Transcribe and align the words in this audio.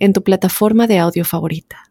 en 0.00 0.12
tu 0.12 0.24
plataforma 0.24 0.88
de 0.88 0.98
audio 0.98 1.24
favorita. 1.24 1.90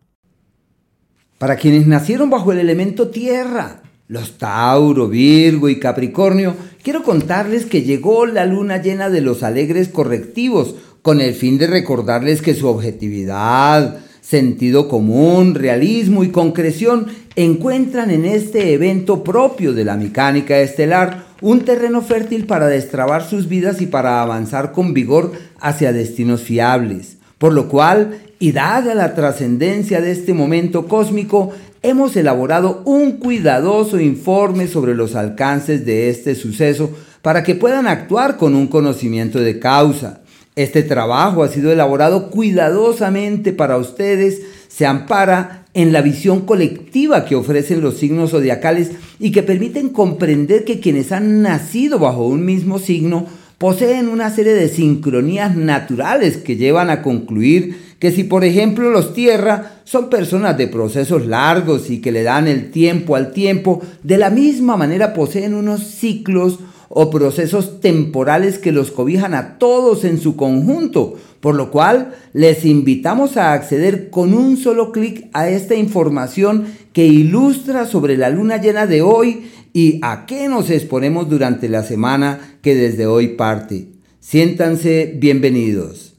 Para 1.38 1.56
quienes 1.56 1.88
nacieron 1.88 2.30
bajo 2.30 2.52
el 2.52 2.60
elemento 2.60 3.08
tierra, 3.08 3.84
los 4.10 4.38
Tauro, 4.38 5.08
Virgo 5.08 5.70
y 5.70 5.80
Capricornio, 5.80 6.56
quiero 6.84 7.04
contarles 7.04 7.66
que 7.66 7.84
llegó 7.84 8.26
la 8.26 8.46
luna 8.46 8.82
llena 8.82 9.10
de 9.10 9.22
los 9.22 9.44
alegres 9.44 9.88
correctivos, 9.88 10.76
con 11.02 11.22
el 11.22 11.34
fin 11.34 11.58
de 11.58 11.68
recordarles 11.68 12.42
que 12.42 12.56
su 12.56 12.68
objetividad, 12.68 14.00
sentido 14.20 14.90
común, 14.90 15.56
realismo 15.56 16.24
y 16.24 16.30
concreción 16.30 17.08
encuentran 17.36 18.12
en 18.12 18.26
este 18.26 18.74
evento 18.74 19.24
propio 19.24 19.74
de 19.74 19.86
la 19.86 19.96
mecánica 19.96 20.60
estelar 20.60 21.28
un 21.42 21.62
terreno 21.62 22.02
fértil 22.02 22.46
para 22.48 22.68
destrabar 22.68 23.24
sus 23.24 23.48
vidas 23.48 23.80
y 23.80 23.86
para 23.86 24.22
avanzar 24.22 24.74
con 24.74 24.94
vigor 24.94 25.32
hacia 25.60 25.94
destinos 25.94 26.42
fiables. 26.42 27.19
Por 27.40 27.54
lo 27.54 27.70
cual, 27.70 28.20
y 28.38 28.52
dada 28.52 28.94
la 28.94 29.16
trascendencia 29.16 30.02
de 30.02 30.12
este 30.12 30.34
momento 30.34 30.88
cósmico, 30.88 31.52
hemos 31.82 32.16
elaborado 32.18 32.84
un 32.86 33.14
cuidadoso 33.14 34.00
informe 34.00 34.68
sobre 34.68 34.94
los 34.94 35.16
alcances 35.16 35.86
de 35.86 36.10
este 36.10 36.36
suceso 36.36 36.92
para 37.22 37.44
que 37.44 37.56
puedan 37.56 37.88
actuar 37.88 38.38
con 38.38 38.56
un 38.56 38.68
conocimiento 38.68 39.40
de 39.40 39.58
causa. 39.58 40.22
Este 40.56 40.84
trabajo 40.84 41.44
ha 41.44 41.48
sido 41.48 41.72
elaborado 41.72 42.30
cuidadosamente 42.30 43.54
para 43.54 43.78
ustedes, 43.78 44.42
se 44.68 44.86
ampara 44.86 45.66
en 45.74 45.94
la 45.94 46.02
visión 46.02 46.42
colectiva 46.42 47.24
que 47.24 47.36
ofrecen 47.36 47.80
los 47.80 47.96
signos 47.98 48.32
zodiacales 48.32 48.92
y 49.20 49.32
que 49.32 49.44
permiten 49.44 49.90
comprender 49.90 50.66
que 50.66 50.82
quienes 50.82 51.14
han 51.14 51.42
nacido 51.42 52.00
bajo 52.00 52.28
un 52.28 52.44
mismo 52.44 52.80
signo 52.80 53.28
poseen 53.60 54.08
una 54.08 54.32
serie 54.32 54.54
de 54.54 54.70
sincronías 54.70 55.56
naturales 55.56 56.38
que 56.38 56.56
llevan 56.56 56.90
a 56.90 57.04
concluir 57.04 57.90
que 58.00 58.12
si 58.12 58.24
por 58.24 58.46
ejemplo 58.46 58.90
los 58.90 59.14
tierra 59.14 59.82
son 59.84 60.10
personas 60.10 60.58
de 60.58 60.68
procesos 60.68 61.28
largos 61.28 61.90
y 61.90 62.00
que 62.00 62.14
le 62.14 62.24
dan 62.24 62.48
el 62.48 62.72
tiempo 62.72 63.18
al 63.18 63.34
tiempo, 63.34 63.82
de 64.02 64.18
la 64.18 64.30
misma 64.30 64.78
manera 64.78 65.14
poseen 65.14 65.54
unos 65.54 65.84
ciclos 65.84 66.60
o 66.90 67.10
procesos 67.10 67.80
temporales 67.82 68.58
que 68.58 68.72
los 68.72 68.92
cobijan 68.92 69.34
a 69.34 69.58
todos 69.58 70.04
en 70.04 70.20
su 70.20 70.36
conjunto, 70.36 71.16
por 71.40 71.56
lo 71.56 71.72
cual 71.72 72.16
les 72.34 72.66
invitamos 72.66 73.38
a 73.38 73.54
acceder 73.54 74.10
con 74.10 74.34
un 74.34 74.58
solo 74.58 74.92
clic 74.92 75.30
a 75.34 75.50
esta 75.50 75.76
información 75.76 76.66
que 76.92 77.06
ilustra 77.06 77.86
sobre 77.86 78.18
la 78.18 78.30
luna 78.30 78.58
llena 78.58 78.88
de 78.88 79.02
hoy 79.02 79.50
y 79.72 80.00
a 80.02 80.26
qué 80.26 80.50
nos 80.50 80.70
exponemos 80.70 81.30
durante 81.30 81.70
la 81.70 81.84
semana 81.84 82.58
que 82.62 82.76
desde 82.76 83.06
hoy 83.06 83.30
parte. 83.30 83.88
Siéntanse 84.20 85.14
bienvenidos. 85.16 86.16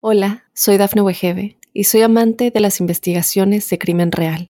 Hola, 0.00 0.44
soy 0.54 0.78
Dafne 0.78 1.02
Wegebe 1.02 1.58
y 1.74 1.84
soy 1.84 2.02
amante 2.02 2.50
de 2.50 2.60
las 2.60 2.80
investigaciones 2.80 3.68
de 3.68 3.78
crimen 3.78 4.12
real. 4.12 4.49